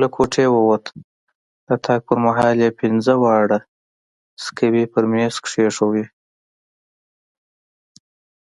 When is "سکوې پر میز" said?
4.44-5.34